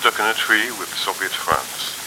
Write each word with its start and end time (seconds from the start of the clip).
Duck 0.00 0.18
in 0.18 0.26
a 0.26 0.34
tree 0.34 0.70
with 0.72 0.92
Soviet 0.96 1.30
France. 1.30 2.03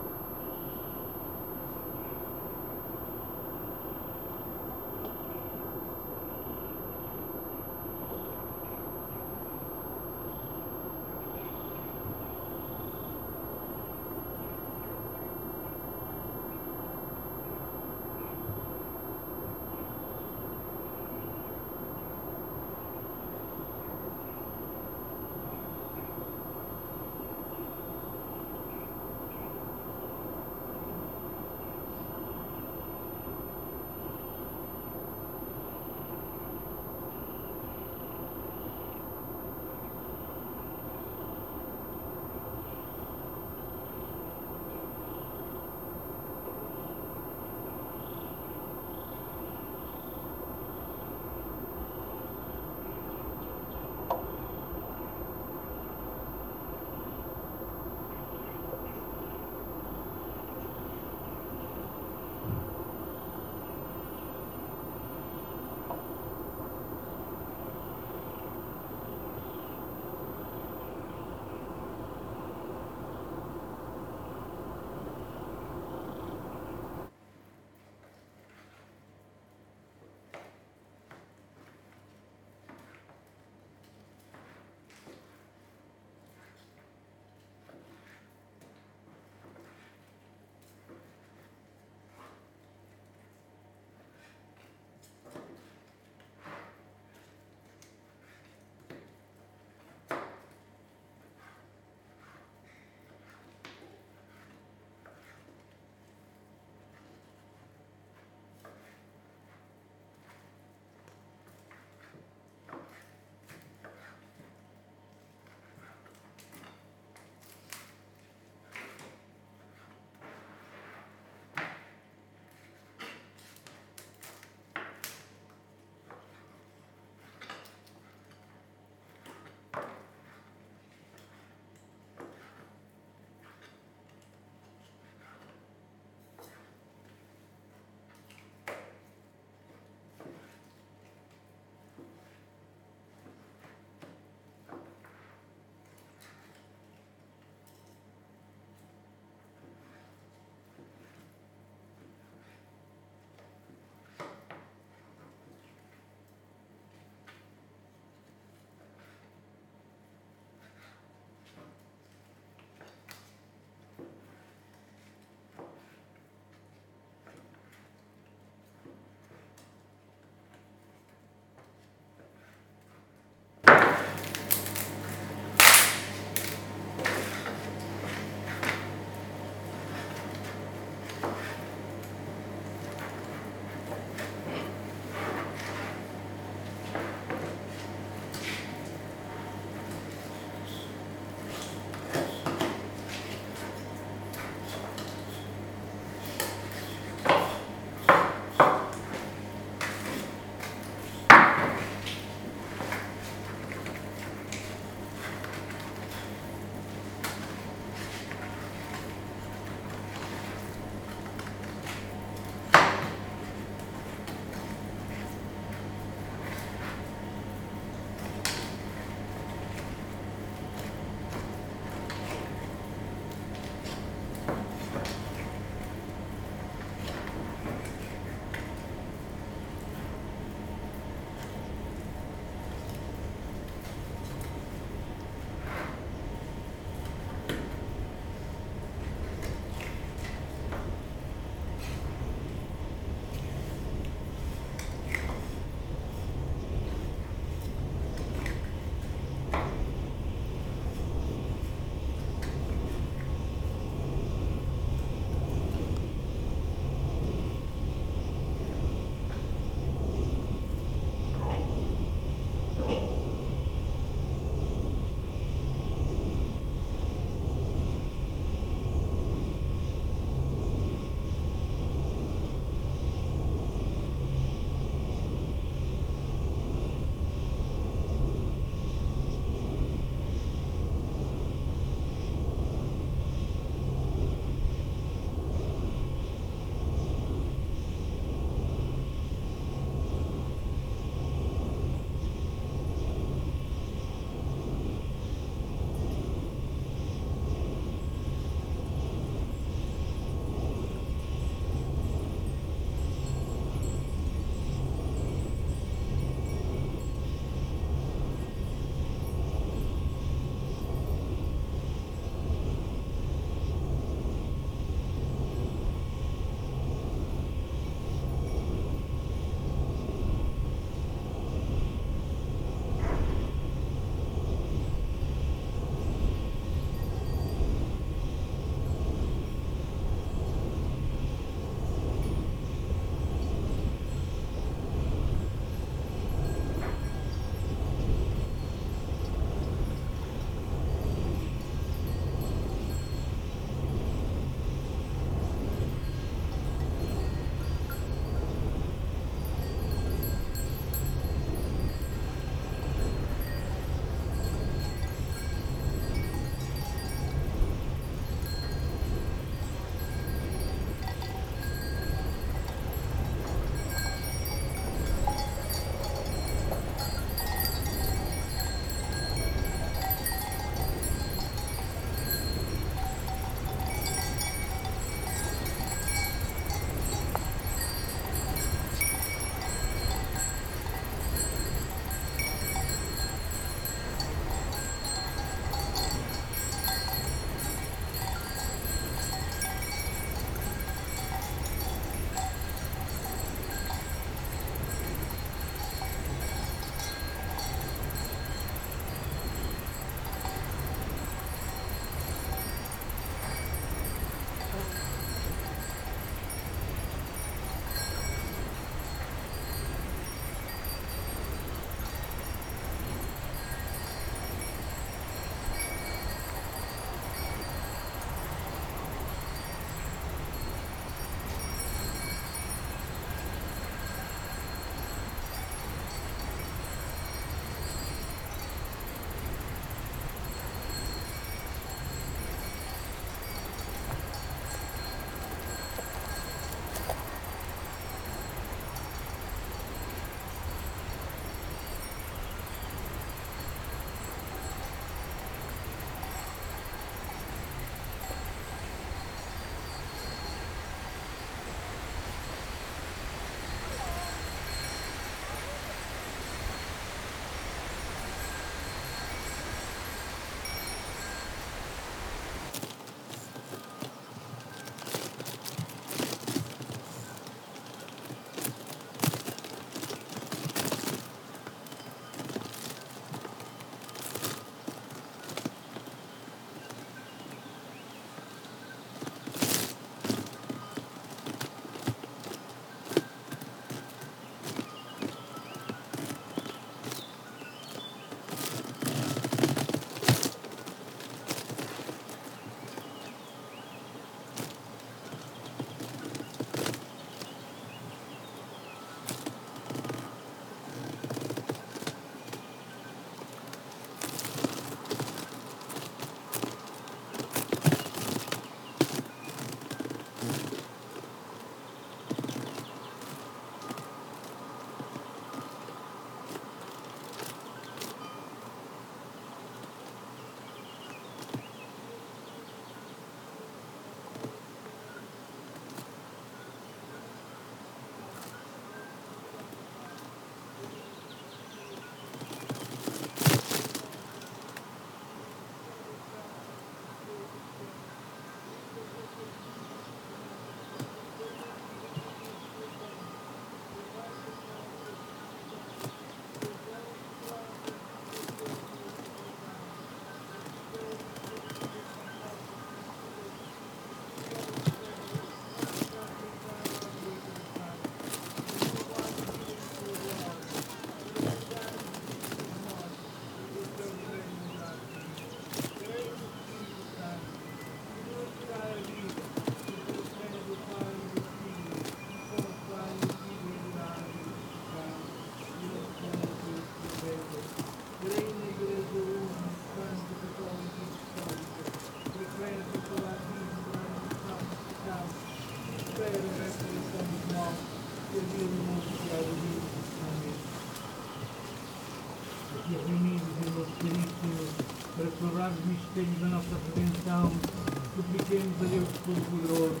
Deus 599.26 599.38
Todo-Poderoso, 599.38 600.00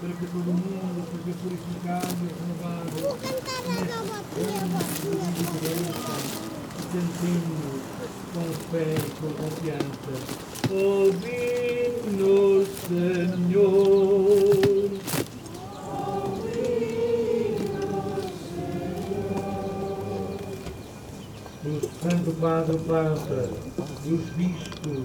para 0.00 0.12
que 0.12 0.26
todo 0.26 0.50
mundo 0.52 1.04
seja 1.10 1.32
purificado 1.42 2.16
e 2.22 2.28
renovado 2.38 2.98
cantemos 6.92 7.82
com 8.32 8.48
fé 8.70 8.94
e 8.96 9.10
com 9.20 9.28
confiança. 9.34 10.12
Ouvi-nos, 10.70 12.68
Senhor. 12.88 13.98
O 21.64 21.70
Santo 22.02 22.30
Padre 22.40 22.78
Papa, 22.78 23.40
os 24.06 24.24
bispos, 24.36 25.04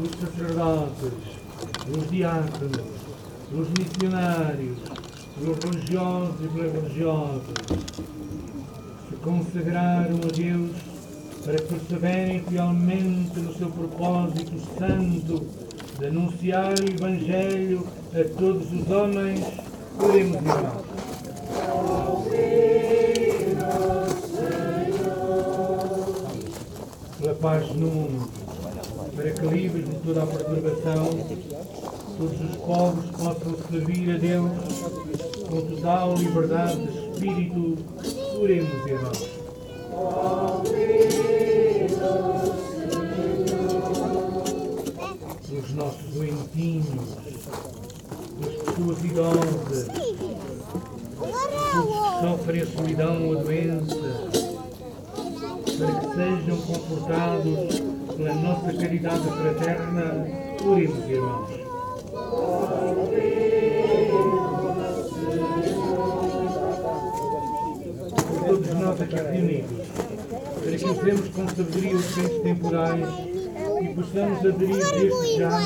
os 0.00 0.10
sacerdotes, 0.18 0.71
os 1.04 2.10
diáconos, 2.10 2.86
os 3.52 3.68
missionários, 3.70 4.78
os 5.40 5.64
religiosos 5.64 6.36
e 6.40 6.60
religiosas, 6.60 7.54
se 9.08 9.16
consagraram 9.16 10.16
a 10.16 10.32
Deus 10.32 10.70
para 11.44 11.56
que 11.56 11.74
perseverem 11.74 12.44
fielmente 12.44 13.40
no 13.40 13.52
seu 13.54 13.68
propósito 13.68 14.52
santo 14.78 15.44
de 15.98 16.06
anunciar 16.06 16.72
o 16.78 16.88
Evangelho 16.88 17.84
a 18.14 18.38
todos 18.38 18.72
os 18.72 18.90
homens. 18.90 19.44
Oremos, 19.98 20.36
irmãos. 20.36 20.92
Pela 27.18 27.34
paz 27.34 27.68
no 27.74 27.86
mundo, 27.86 28.30
para 29.14 29.30
que 29.30 29.46
livres 29.46 29.88
de 29.88 29.94
toda 29.96 30.22
a 30.22 30.26
perturbação, 30.26 31.10
todos 32.18 32.40
os 32.40 32.56
povos 32.56 33.04
possam 33.10 33.56
servir 33.70 34.14
a 34.14 34.18
Deus 34.18 34.50
com 35.48 35.60
total 35.60 36.14
liberdade 36.14 36.86
de 36.86 37.10
espírito. 37.10 37.78
Oremos, 38.40 38.86
irmãos. 38.86 39.28
Os 45.52 45.74
nossos 45.74 46.14
doentinhos, 46.14 47.18
as 48.40 48.54
pessoas 48.62 49.04
idosas, 49.04 49.88
todos 51.18 51.42
que 51.70 52.20
sofrem 52.20 52.62
a 52.62 52.66
solidão 52.66 53.28
ou 53.28 53.38
a 53.38 53.42
doença, 53.42 54.51
para 55.82 55.98
que 55.98 56.06
sejam 56.14 56.56
confortados 56.58 57.82
pela 58.16 58.34
nossa 58.34 58.72
caridade 58.72 59.22
fraterna. 59.22 60.26
Oremos, 60.64 61.10
irmãos. 61.10 61.50
Por 68.28 68.46
todos 68.46 68.74
nós 68.74 69.00
aqui 69.00 69.16
reunidos, 69.16 69.86
para 70.62 70.76
que 70.76 70.84
usemos 70.84 71.28
com 71.30 71.48
sabedoria 71.48 71.96
os 71.96 72.14
bens 72.14 72.42
temporais 72.42 73.08
e 73.80 73.88
possamos 73.94 74.38
aderir 74.38 74.76
desde 74.76 75.38
já 75.38 75.56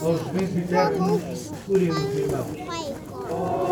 aos 0.00 0.22
bens 0.28 0.56
eternos. 0.56 1.52
Oremos, 1.68 2.14
irmãos. 2.14 3.63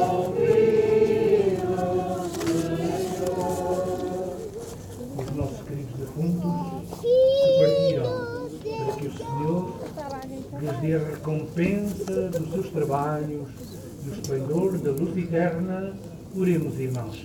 Dê 10.82 10.96
a 10.96 10.98
recompensa 10.98 12.28
dos 12.28 12.50
seus 12.50 12.68
trabalhos 12.70 13.48
e 14.04 14.10
o 14.10 14.12
esplendor 14.14 14.76
da 14.78 14.90
luz 14.90 15.16
eterna. 15.16 15.94
Oremos, 16.36 16.78
irmãos. 16.80 17.24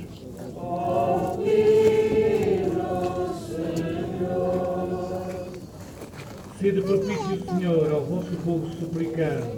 Sede 6.59 6.81
propício, 6.81 7.43
Senhor, 7.49 7.91
ao 7.91 8.05
vosso 8.05 8.31
povo 8.45 8.69
suplicante, 8.79 9.57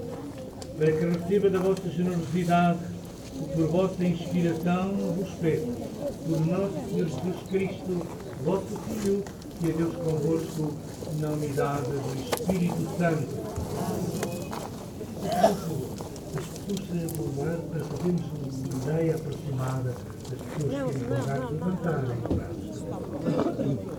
para 0.77 0.91
que 0.93 1.05
receba 1.05 1.49
da 1.49 1.59
vossa 1.59 1.89
generosidade 1.89 2.79
que 3.33 3.55
por 3.55 3.67
vossa 3.67 4.05
inspiração 4.05 4.93
vos 5.17 5.29
peço. 5.41 5.67
Por 6.25 6.45
nosso 6.45 6.89
Senhor 6.89 7.07
Jesus 7.07 7.49
Cristo, 7.49 8.07
vosso 8.45 8.79
Filho, 8.87 9.23
que 9.59 9.69
é 9.69 9.73
Deus 9.73 9.95
convosco, 9.95 10.73
na 11.19 11.29
unidade 11.29 11.83
do 11.83 12.13
Espírito 12.19 12.97
Santo. 12.97 13.27
As 15.25 15.33
pessoas 15.47 15.99
se 16.69 16.99
formar 17.15 17.57
para 17.71 17.81
termos 17.97 18.25
uma 18.31 18.83
ideia 18.83 19.15
aproximada 19.15 19.89
das 20.29 20.41
pessoas 20.41 20.95
que 20.95 21.03
querem 21.05 21.57
contar, 21.57 22.03
levantarem 23.23 23.98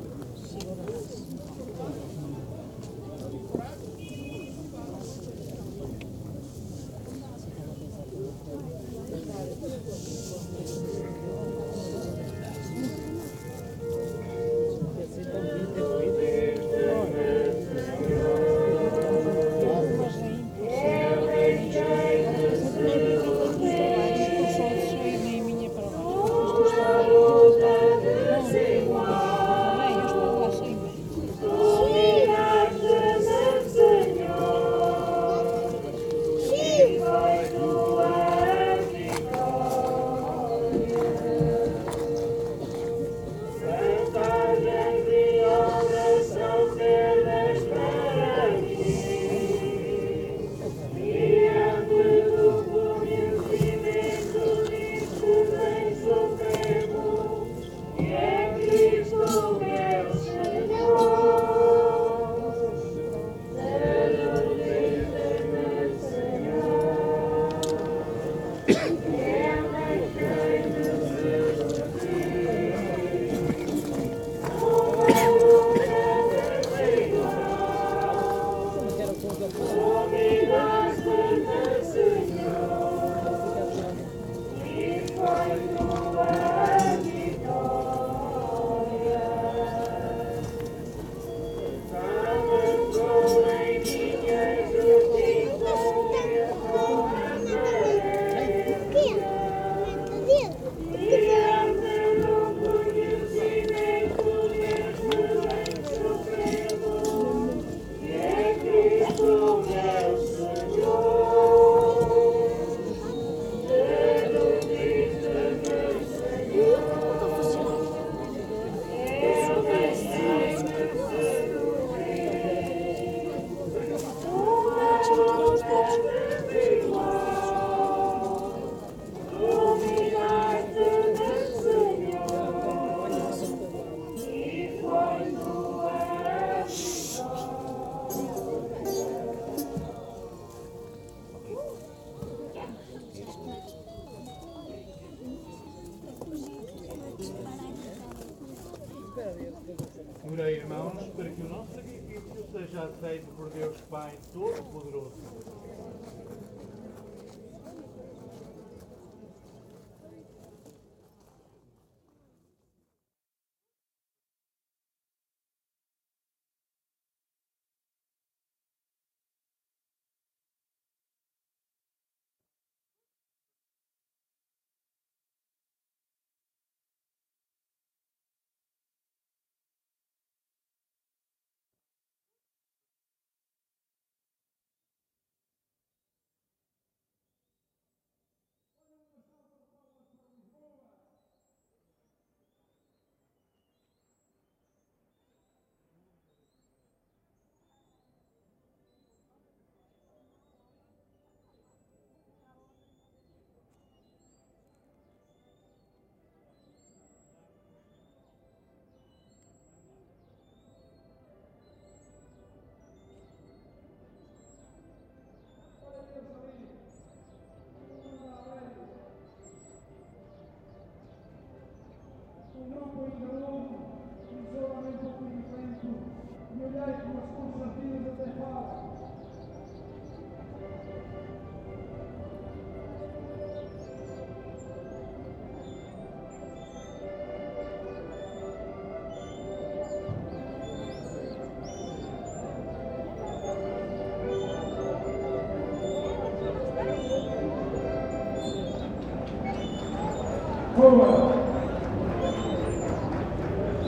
Orei, 150.23 150.57
irmãos, 150.57 151.09
para 151.17 151.31
que 151.31 151.41
o 151.41 151.49
nosso 151.49 151.73
sacrifício 151.73 152.47
seja 152.53 152.83
aceito 152.85 153.27
por 153.37 153.49
Deus 153.51 153.81
Pai 153.83 154.13
Todo-Poderoso. 154.33 155.70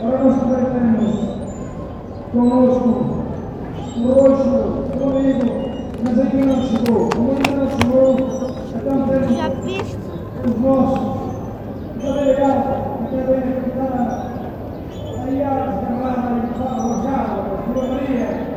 Agora 0.02 0.24
nós 0.24 0.36
temos 0.42 1.14
conosco 2.32 2.88
o 3.96 4.12
roxo, 4.12 4.50
o 4.98 5.04
amigo, 5.10 5.46
mas 6.02 6.18
ainda 6.18 6.46
não 6.46 6.62
chegou. 6.62 7.08
Como 7.14 7.30
ainda 7.30 7.50
não 7.52 7.70
chegou, 7.70 8.16
então 8.74 9.08
temos 9.08 9.36
Já 9.36 9.48
viste? 9.48 9.96
os 10.44 10.60
nossos. 10.60 11.22
Muito 11.94 12.18
obrigado. 12.18 13.00
Muito 13.00 13.30
obrigado. 13.30 14.32
Aí 15.24 15.42
a 15.44 15.46
Carlana 15.86 16.30
e 16.34 16.62
a 16.62 16.82
Rojada, 16.82 17.36
a 17.42 17.72
Sua 17.72 17.86
Maria. 17.86 18.51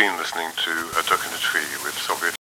Been 0.00 0.16
listening 0.16 0.48
to 0.56 0.70
A 0.98 1.02
Duck 1.02 1.20
in 1.26 1.34
a 1.34 1.36
Tree 1.36 1.60
with 1.84 1.92
Soviet 1.98 2.39